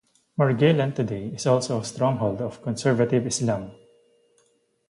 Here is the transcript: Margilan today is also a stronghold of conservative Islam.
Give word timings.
Margilan 0.35 0.95
today 0.95 1.27
is 1.27 1.45
also 1.45 1.79
a 1.79 1.85
stronghold 1.85 2.41
of 2.41 2.63
conservative 2.63 3.27
Islam. 3.27 3.69